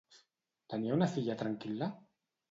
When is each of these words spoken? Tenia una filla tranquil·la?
Tenia 0.73 0.95
una 0.95 1.07
filla 1.11 1.35
tranquil·la? 1.41 1.91